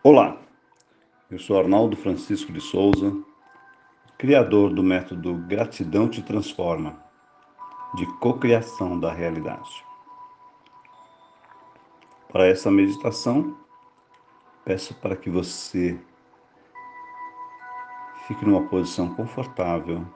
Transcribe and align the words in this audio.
Olá, 0.00 0.40
eu 1.28 1.40
sou 1.40 1.58
Arnaldo 1.58 1.96
Francisco 1.96 2.52
de 2.52 2.60
Souza, 2.60 3.12
criador 4.16 4.72
do 4.72 4.80
método 4.80 5.34
Gratidão 5.48 6.08
Te 6.08 6.22
Transforma, 6.22 6.96
de 7.96 8.06
cocriação 8.20 8.98
da 9.00 9.12
realidade. 9.12 9.84
Para 12.28 12.46
essa 12.46 12.70
meditação, 12.70 13.58
peço 14.64 14.94
para 15.00 15.16
que 15.16 15.28
você 15.28 16.00
fique 18.28 18.44
numa 18.46 18.68
posição 18.68 19.12
confortável 19.16 20.06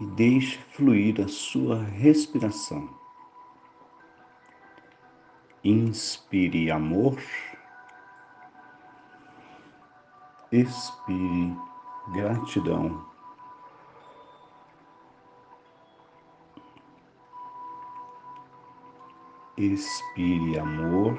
e 0.00 0.06
deixe 0.06 0.56
fluir 0.70 1.20
a 1.20 1.26
sua 1.26 1.82
respiração. 1.82 2.97
Inspire 5.64 6.70
amor, 6.70 7.18
expire 10.52 11.56
gratidão. 12.12 13.04
Expire 19.56 20.60
amor, 20.60 21.18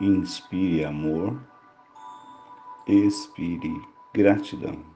inspire 0.00 0.84
amor, 0.84 1.40
expire 2.88 3.80
gratidão. 4.12 4.93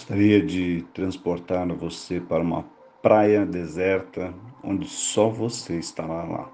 Gostaria 0.00 0.40
de 0.42 0.80
transportar 0.94 1.68
você 1.74 2.18
para 2.18 2.42
uma 2.42 2.64
praia 3.02 3.44
deserta 3.44 4.32
onde 4.64 4.88
só 4.88 5.28
você 5.28 5.78
estará 5.78 6.24
lá. 6.24 6.50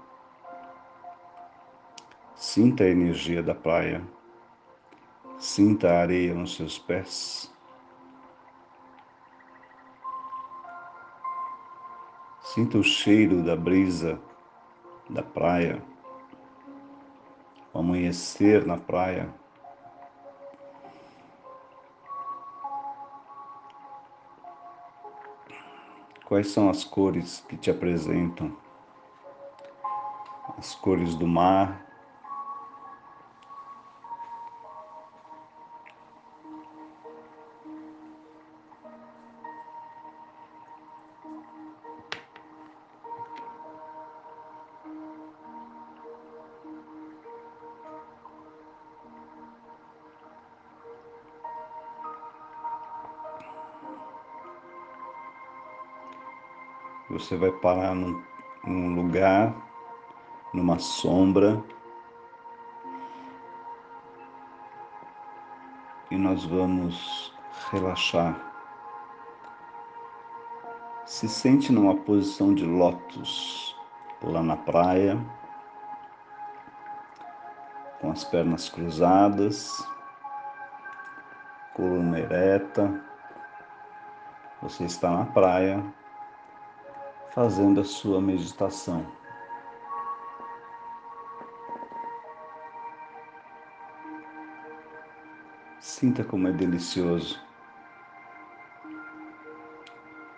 Sinta 2.35 2.83
a 2.83 2.89
energia 2.89 3.41
da 3.41 3.55
praia, 3.55 4.03
sinta 5.39 5.89
a 5.89 6.01
areia 6.01 6.33
nos 6.33 6.57
seus 6.57 6.77
pés. 6.77 7.49
Sinta 12.41 12.77
o 12.77 12.83
cheiro 12.83 13.41
da 13.43 13.55
brisa 13.55 14.19
da 15.09 15.23
praia, 15.23 15.81
o 17.73 17.79
amanhecer 17.79 18.65
na 18.65 18.75
praia. 18.75 19.33
Quais 26.27 26.47
são 26.47 26.69
as 26.69 26.83
cores 26.83 27.41
que 27.47 27.55
te 27.55 27.71
apresentam? 27.71 28.51
As 30.57 30.75
cores 30.75 31.15
do 31.15 31.25
mar, 31.25 31.86
Você 57.09 57.37
vai 57.37 57.51
parar 57.51 57.95
num, 57.95 58.21
num 58.65 58.95
lugar, 58.95 59.55
numa 60.53 60.77
sombra, 60.77 61.63
e 66.11 66.17
nós 66.17 66.43
vamos 66.45 67.33
relaxar. 67.71 68.35
Se 71.05 71.29
sente 71.29 71.71
numa 71.71 71.95
posição 71.95 72.53
de 72.53 72.65
lótus 72.65 73.75
lá 74.21 74.43
na 74.43 74.57
praia, 74.57 75.17
com 78.01 78.11
as 78.11 78.23
pernas 78.25 78.69
cruzadas, 78.69 79.85
coluna 81.73 82.19
ereta. 82.19 83.03
Você 84.61 84.85
está 84.85 85.11
na 85.11 85.25
praia, 85.25 85.83
fazendo 87.37 87.81
a 87.81 87.83
sua 87.83 88.19
meditação. 88.19 89.05
Sinta 95.79 96.23
como 96.23 96.47
é 96.47 96.51
delicioso. 96.51 97.39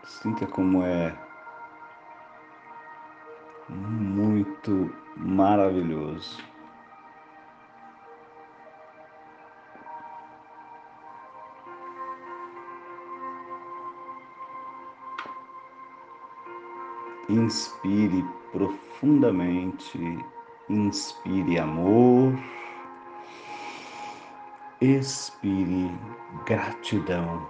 Sinta 0.03 0.45
como 0.45 0.83
é 0.83 1.17
muito 3.69 4.93
maravilhoso. 5.15 6.48
Inspire 17.29 18.25
profundamente, 18.51 19.99
inspire 20.67 21.59
amor, 21.59 22.33
expire 24.81 25.91
gratidão. 26.47 27.47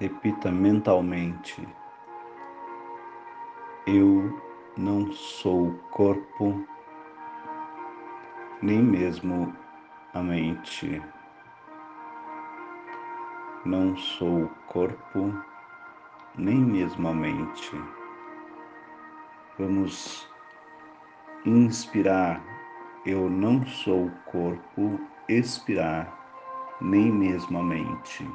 Repita 0.00 0.50
mentalmente 0.50 1.64
eu 3.92 4.40
não 4.76 5.12
sou 5.12 5.72
corpo, 5.90 6.64
nem 8.62 8.80
mesmo 8.80 9.52
a 10.14 10.22
mente. 10.22 11.02
Não 13.64 13.96
sou 13.96 14.48
corpo, 14.68 15.34
nem 16.36 16.56
mesmo 16.56 17.08
a 17.08 17.12
mente. 17.12 17.72
Vamos 19.58 20.30
inspirar. 21.44 22.40
Eu 23.04 23.28
não 23.28 23.66
sou 23.66 24.08
corpo, 24.26 25.00
expirar, 25.28 26.06
nem 26.80 27.10
mesmo 27.10 27.58
a 27.58 27.62
mente. 27.62 28.30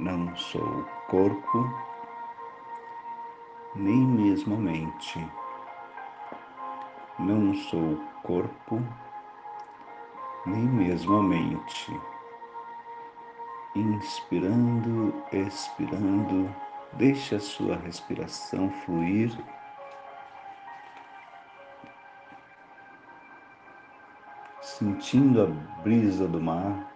Não 0.00 0.34
sou 0.34 0.84
corpo, 1.08 1.89
nem 3.74 4.06
mesmo 4.06 4.56
mente. 4.56 5.24
Não 7.18 7.54
sou 7.54 7.92
o 7.92 8.06
corpo, 8.22 8.82
nem 10.46 10.64
mesmo 10.64 11.22
mente. 11.22 12.00
Inspirando, 13.74 15.14
expirando, 15.32 16.52
deixe 16.94 17.36
a 17.36 17.40
sua 17.40 17.76
respiração 17.76 18.70
fluir. 18.70 19.32
Sentindo 24.60 25.42
a 25.42 25.46
brisa 25.82 26.26
do 26.26 26.40
mar. 26.40 26.89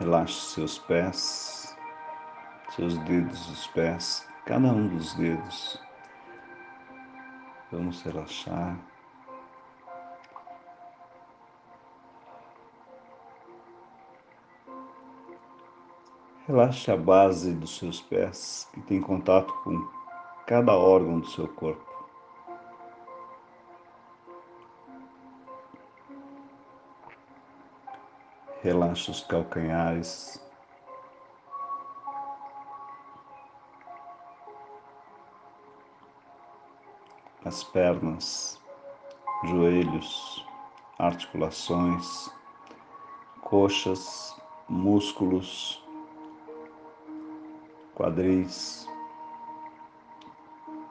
Relaxe 0.00 0.54
seus 0.54 0.78
pés, 0.78 1.76
seus 2.74 2.96
dedos 3.00 3.46
dos 3.48 3.66
pés, 3.66 4.26
cada 4.46 4.68
um 4.68 4.88
dos 4.88 5.12
dedos. 5.12 5.78
Vamos 7.70 8.00
relaxar. 8.00 8.78
Relaxe 16.48 16.90
a 16.90 16.96
base 16.96 17.52
dos 17.52 17.76
seus 17.76 18.00
pés, 18.00 18.66
que 18.72 18.80
tem 18.80 19.02
contato 19.02 19.52
com 19.62 19.86
cada 20.46 20.72
órgão 20.72 21.20
do 21.20 21.26
seu 21.26 21.46
corpo. 21.46 21.89
Relaxe 28.62 29.10
os 29.10 29.24
calcanhares. 29.24 30.38
As 37.42 37.64
pernas, 37.64 38.60
joelhos, 39.44 40.46
articulações, 40.98 42.30
coxas, 43.40 44.36
músculos, 44.68 45.82
quadris. 47.94 48.86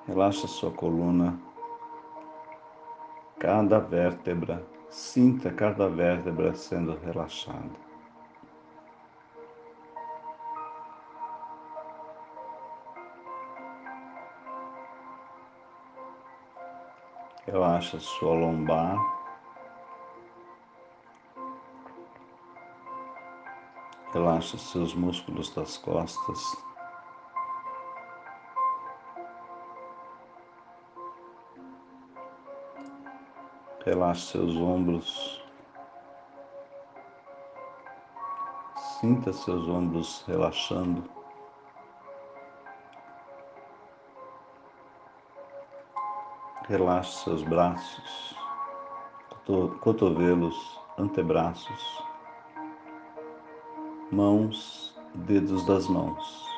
Relaxa 0.08 0.48
sua 0.48 0.72
coluna, 0.72 1.40
cada 3.38 3.80
vértebra, 3.80 4.66
sinta 4.90 5.52
cada 5.52 5.88
vértebra 5.88 6.54
sendo 6.56 6.98
relaxada. 6.98 7.90
Relaxa 17.46 18.00
sua 18.00 18.34
lombar. 18.34 18.98
Relaxa 24.14 24.58
seus 24.58 24.94
músculos 24.94 25.54
das 25.56 25.78
costas. 25.78 26.69
Relaxe 33.90 34.22
seus 34.28 34.56
ombros. 34.56 35.44
Sinta 39.02 39.34
seus 39.34 39.68
ombros 39.68 40.24
relaxando. 40.28 41.04
Relaxe 46.68 47.24
seus 47.24 47.42
braços, 47.42 48.36
cotovelos, 49.82 50.80
antebraços, 51.00 52.04
mãos, 54.12 54.96
dedos 55.16 55.66
das 55.66 55.88
mãos. 55.88 56.49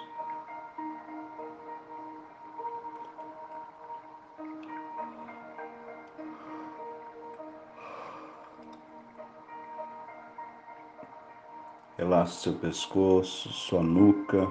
Relaxe 12.12 12.42
seu 12.42 12.54
pescoço, 12.56 13.48
sua 13.54 13.82
nuca. 13.82 14.46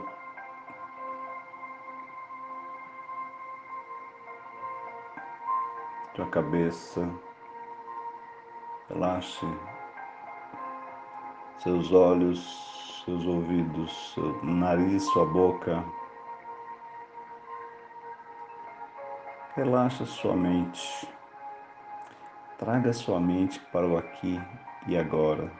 Sua 6.16 6.26
cabeça. 6.28 7.06
Relaxe 8.88 9.46
seus 11.58 11.92
olhos, 11.92 13.02
seus 13.04 13.26
ouvidos, 13.26 14.14
seu 14.14 14.42
nariz, 14.42 15.02
sua 15.12 15.26
boca. 15.26 15.84
Relaxa 19.54 20.06
sua 20.06 20.34
mente. 20.34 21.06
Traga 22.56 22.94
sua 22.94 23.20
mente 23.20 23.60
para 23.70 23.86
o 23.86 23.98
aqui 23.98 24.40
e 24.88 24.96
agora. 24.96 25.59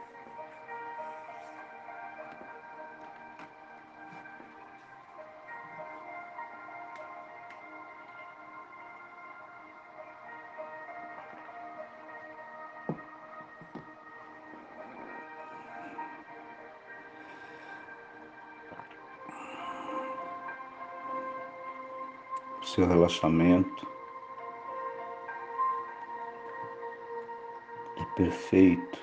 Seu 22.73 22.87
relaxamento 22.87 23.85
é 27.97 28.05
perfeito, 28.15 28.97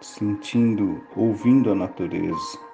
sentindo, 0.00 1.06
ouvindo 1.14 1.70
a 1.70 1.74
natureza. 1.74 2.73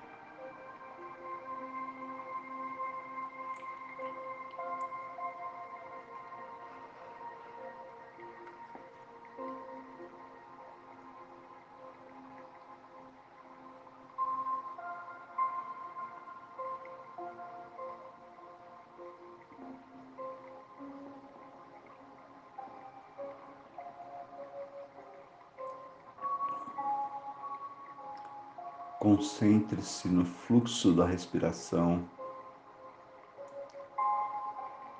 Concentre-se 29.21 30.07
no 30.07 30.25
fluxo 30.25 30.93
da 30.93 31.05
respiração, 31.05 32.03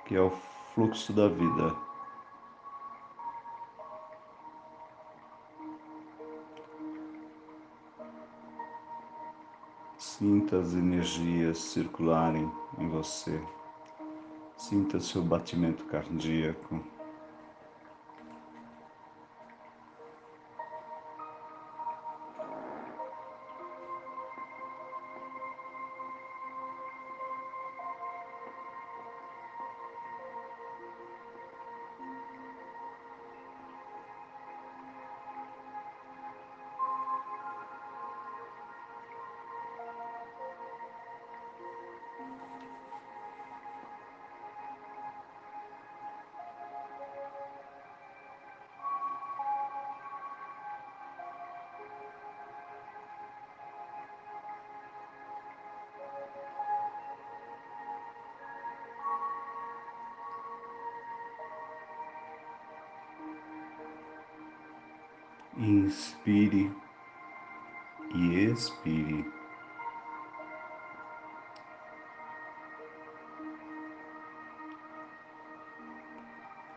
que 0.06 0.14
é 0.14 0.20
o 0.20 0.30
fluxo 0.72 1.12
da 1.12 1.26
vida. 1.26 1.74
Sinta 9.98 10.60
as 10.60 10.72
energias 10.72 11.58
circularem 11.58 12.48
em 12.78 12.88
você. 12.88 13.44
Sinta 14.56 15.00
seu 15.00 15.20
batimento 15.20 15.84
cardíaco. 15.86 16.80
Inspire 65.58 66.74
e 68.14 68.44
expire. 68.44 69.30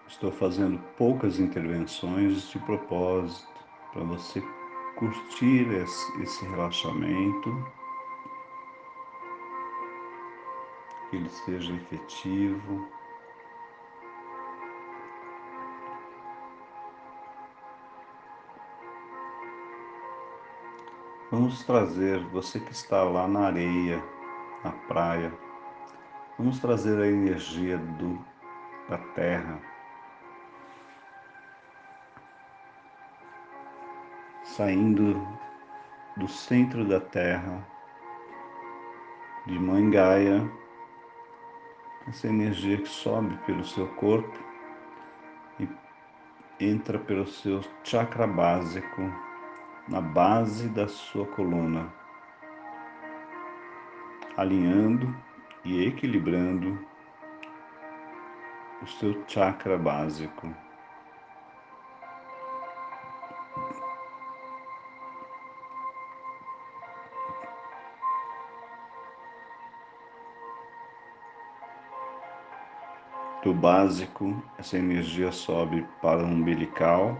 Estou 0.07 0.31
fazendo 0.31 0.77
poucas 0.97 1.39
intervenções 1.39 2.49
de 2.49 2.59
propósito 2.59 3.47
para 3.93 4.03
você 4.03 4.41
curtir 4.97 5.67
esse 6.21 6.45
relaxamento, 6.45 7.65
que 11.09 11.15
ele 11.15 11.29
seja 11.29 11.73
efetivo. 11.73 12.87
Vamos 21.31 21.63
trazer 21.63 22.19
você 22.25 22.59
que 22.59 22.71
está 22.71 23.03
lá 23.03 23.27
na 23.27 23.47
areia, 23.47 24.03
na 24.63 24.71
praia, 24.71 25.33
vamos 26.37 26.59
trazer 26.59 27.01
a 27.01 27.07
energia 27.07 27.77
do, 27.77 28.23
da 28.87 28.99
terra. 29.15 29.59
Saindo 34.43 35.19
do 36.15 36.27
centro 36.27 36.87
da 36.87 37.01
Terra, 37.01 37.67
de 39.45 39.59
Mãe 39.59 39.89
Gaia, 39.89 40.49
essa 42.07 42.27
energia 42.27 42.77
que 42.77 42.87
sobe 42.87 43.35
pelo 43.45 43.65
seu 43.65 43.87
corpo 43.95 44.39
e 45.59 45.67
entra 46.59 46.97
pelo 46.99 47.27
seu 47.27 47.61
chakra 47.83 48.25
básico, 48.25 49.24
na 49.87 50.01
base 50.01 50.67
da 50.69 50.87
sua 50.87 51.25
coluna, 51.27 51.93
alinhando 54.35 55.15
e 55.63 55.85
equilibrando 55.85 56.79
o 58.81 58.87
seu 58.87 59.23
chakra 59.27 59.77
básico. 59.77 60.53
do 73.45 73.53
básico, 73.53 74.41
essa 74.57 74.75
energia 74.75 75.31
sobe 75.31 75.87
para 76.01 76.23
o 76.23 76.25
umbilical, 76.25 77.15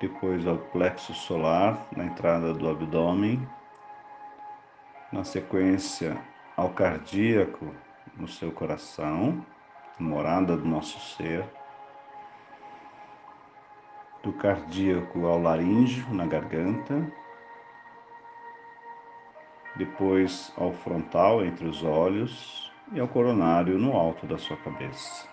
depois 0.00 0.46
ao 0.46 0.56
plexo 0.56 1.12
solar, 1.12 1.86
na 1.96 2.04
entrada 2.04 2.54
do 2.54 2.68
abdômen, 2.68 3.48
na 5.12 5.24
sequência 5.24 6.16
ao 6.56 6.70
cardíaco, 6.70 7.74
no 8.16 8.28
seu 8.28 8.52
coração, 8.52 9.44
morada 9.98 10.56
do 10.56 10.64
nosso 10.64 11.00
ser, 11.16 11.44
do 14.22 14.32
cardíaco 14.32 15.26
ao 15.26 15.40
laríngeo, 15.40 16.12
na 16.12 16.26
garganta, 16.26 17.10
depois 19.76 20.52
ao 20.56 20.72
frontal 20.72 21.44
entre 21.44 21.66
os 21.66 21.82
olhos 21.82 22.72
e 22.92 23.00
ao 23.00 23.08
coronário 23.08 23.78
no 23.78 23.96
alto 23.96 24.26
da 24.26 24.38
sua 24.38 24.56
cabeça. 24.56 25.28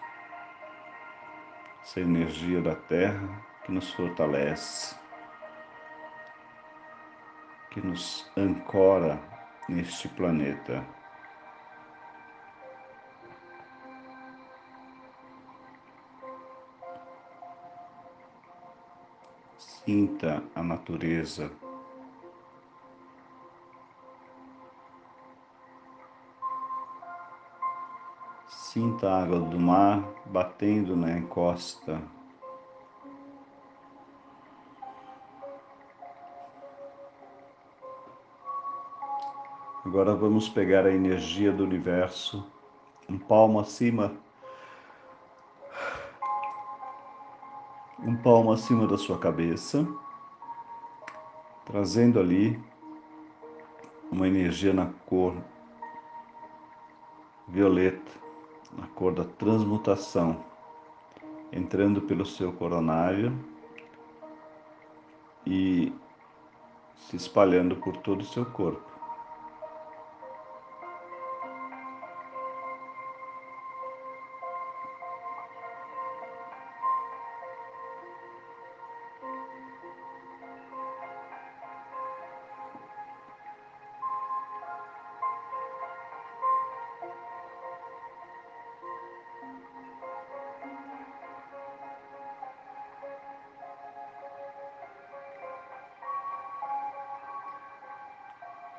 Essa 1.82 2.00
energia 2.00 2.62
da 2.62 2.76
Terra 2.76 3.46
que 3.66 3.72
nos 3.72 3.92
fortalece, 3.94 4.96
que 7.72 7.82
nos 7.82 8.32
ancora 8.38 9.20
neste 9.68 10.08
planeta. 10.08 10.86
Sinta 19.58 20.44
a 20.56 20.64
natureza 20.64 21.52
Sinta 28.48 29.10
a 29.10 29.24
água 29.24 29.40
do 29.40 29.58
mar 29.60 30.04
batendo 30.26 30.98
na 30.98 31.18
encosta. 31.18 32.02
Agora 39.96 40.14
vamos 40.14 40.50
pegar 40.50 40.86
a 40.86 40.92
energia 40.92 41.54
do 41.54 41.64
universo, 41.64 42.46
um 43.08 43.18
palmo 43.18 43.62
acima, 43.62 44.12
um 48.00 48.14
palmo 48.18 48.52
acima 48.52 48.86
da 48.88 48.98
sua 48.98 49.18
cabeça, 49.18 49.88
trazendo 51.64 52.20
ali 52.20 52.62
uma 54.12 54.28
energia 54.28 54.74
na 54.74 54.88
cor 55.06 55.34
violeta 57.48 58.12
na 58.78 58.88
cor 58.88 59.14
da 59.14 59.24
transmutação, 59.24 60.44
entrando 61.54 62.02
pelo 62.02 62.26
seu 62.26 62.52
coronário 62.52 63.34
e 65.48 65.94
se 66.98 67.16
espalhando 67.16 67.78
por 67.78 67.96
todo 67.96 68.24
o 68.24 68.26
seu 68.26 68.46
corpo. 68.46 68.95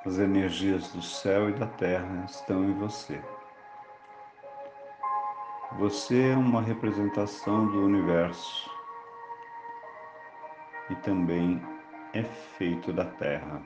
As 0.07 0.21
energias 0.21 0.93
do 0.93 1.03
céu 1.03 1.51
e 1.51 1.53
da 1.55 1.67
terra 1.67 2.25
estão 2.27 2.63
em 2.63 2.73
você. 2.75 3.21
Você 5.81 6.29
é 6.29 6.37
uma 6.37 6.63
representação 6.63 7.67
do 7.67 7.85
universo 7.85 8.71
e 10.91 10.95
também 10.95 11.61
é 12.13 12.23
feito 12.23 12.93
da 12.93 13.05
terra. 13.05 13.61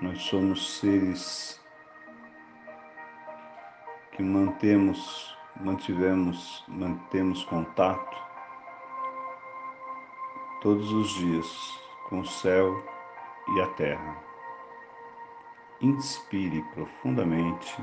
Nós 0.00 0.22
somos 0.22 0.78
seres 0.78 1.60
que 4.12 4.22
mantemos 4.22 5.39
mantivemos, 5.62 6.64
mantemos 6.68 7.44
contato 7.44 8.16
todos 10.60 10.92
os 10.92 11.08
dias 11.14 11.80
com 12.08 12.20
o 12.20 12.26
céu 12.26 12.82
e 13.56 13.60
a 13.60 13.66
terra. 13.74 14.16
Inspire 15.80 16.62
profundamente 16.74 17.82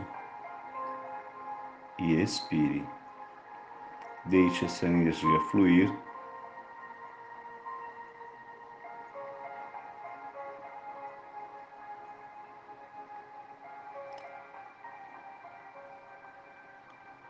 e 2.00 2.22
expire. 2.22 2.86
Deixe 4.26 4.66
essa 4.66 4.86
energia 4.86 5.40
fluir. 5.52 5.92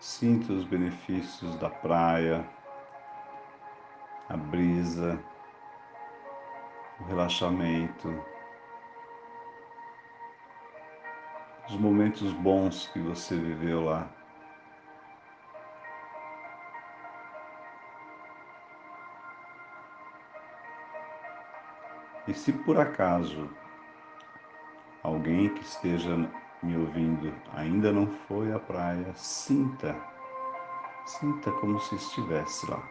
Sinta 0.08 0.54
os 0.54 0.64
benefícios 0.64 1.58
da 1.58 1.70
praia, 1.70 2.50
a 4.30 4.38
brisa, 4.38 5.22
o 7.02 7.04
relaxamento, 7.04 8.24
os 11.68 11.76
momentos 11.76 12.32
bons 12.32 12.88
que 12.88 13.00
você 13.00 13.36
viveu 13.36 13.84
lá. 13.84 14.10
E 22.30 22.34
se 22.34 22.54
por 22.54 22.80
acaso 22.80 23.50
alguém 25.04 25.54
que 25.54 25.64
esteja 25.64 26.16
me 26.68 26.78
ouvindo 26.78 27.34
ainda 27.54 27.94
não 27.94 28.06
foi 28.28 28.52
à 28.52 28.60
praia, 28.60 29.14
sinta, 29.16 29.96
sinta 31.06 31.50
como 31.54 31.80
se 31.80 31.96
estivesse 31.96 32.70
lá. 32.70 32.84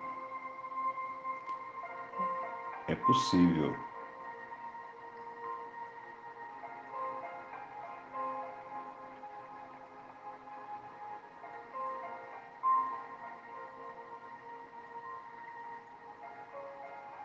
É 2.88 2.94
possível 2.94 3.76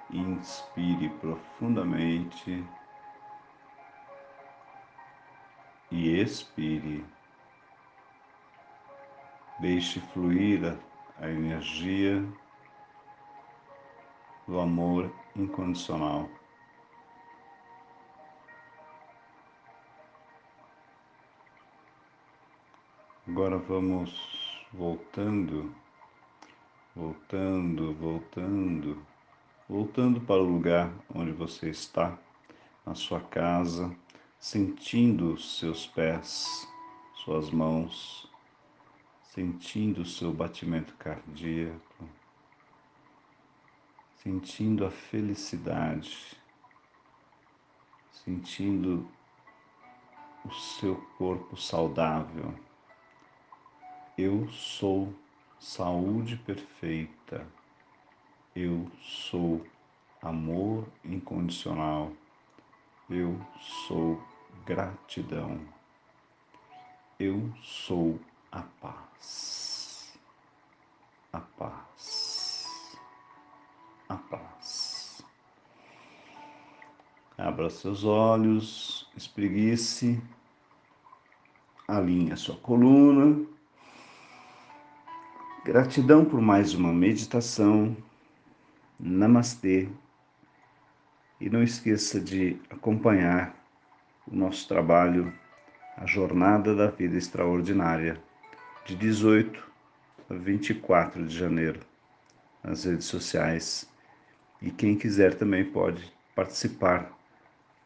Inspire 0.09 1.07
profundamente 1.21 2.67
expire. 6.21 7.03
Deixe 9.59 9.99
fluir 9.99 10.77
a 11.19 11.29
energia 11.29 12.23
do 14.47 14.59
amor 14.59 15.13
incondicional. 15.35 16.29
Agora 23.27 23.57
vamos 23.57 24.67
voltando, 24.73 25.73
voltando, 26.95 27.93
voltando 27.93 29.11
voltando 29.71 30.19
para 30.19 30.41
o 30.41 30.45
lugar 30.45 30.91
onde 31.15 31.31
você 31.31 31.69
está, 31.69 32.17
na 32.85 32.93
sua 32.93 33.21
casa, 33.21 33.95
sentindo 34.41 35.37
seus 35.37 35.85
pés, 35.85 36.67
suas 37.13 37.51
mãos, 37.51 38.27
sentindo 39.21 40.03
seu 40.03 40.33
batimento 40.33 40.95
cardíaco, 40.95 42.09
sentindo 44.15 44.83
a 44.83 44.89
felicidade, 44.89 46.35
sentindo 48.11 49.07
o 50.43 50.51
seu 50.51 50.95
corpo 51.19 51.55
saudável. 51.55 52.51
Eu 54.17 54.49
sou 54.49 55.13
saúde 55.59 56.35
perfeita. 56.37 57.47
Eu 58.55 58.89
sou 58.99 59.63
amor 60.19 60.87
incondicional. 61.05 62.11
Eu 63.07 63.39
sou 63.87 64.30
gratidão. 64.65 65.59
Eu 67.19 67.51
sou 67.61 68.19
a 68.51 68.61
paz. 68.61 70.17
A 71.31 71.39
paz. 71.39 72.97
A 74.09 74.15
paz. 74.15 75.23
Abra 77.37 77.69
seus 77.69 78.03
olhos, 78.03 79.09
espreguice, 79.15 80.21
alinhe 81.87 82.31
a 82.31 82.37
sua 82.37 82.55
coluna. 82.57 83.45
Gratidão 85.63 86.25
por 86.25 86.41
mais 86.41 86.73
uma 86.73 86.91
meditação 86.91 87.95
Namastê. 88.99 89.89
E 91.39 91.49
não 91.49 91.63
esqueça 91.63 92.19
de 92.19 92.59
acompanhar 92.69 93.60
o 94.27 94.35
nosso 94.35 94.67
trabalho, 94.67 95.33
a 95.97 96.05
Jornada 96.05 96.75
da 96.75 96.87
Vida 96.87 97.17
Extraordinária, 97.17 98.21
de 98.85 98.95
18 98.95 99.71
a 100.29 100.33
24 100.33 101.25
de 101.25 101.37
janeiro, 101.37 101.79
nas 102.63 102.85
redes 102.85 103.05
sociais. 103.05 103.89
E 104.61 104.71
quem 104.71 104.95
quiser 104.95 105.35
também 105.35 105.65
pode 105.65 106.11
participar 106.35 107.11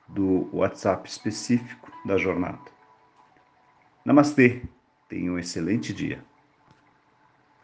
do 0.08 0.50
WhatsApp 0.56 1.10
específico 1.10 1.92
da 2.06 2.18
jornada. 2.18 2.60
Namastê, 4.04 4.62
tenha 5.10 5.32
um 5.32 5.40
excelente 5.40 5.94
dia. 5.94 6.24